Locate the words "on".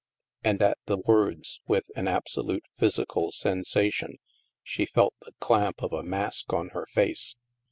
6.53-6.69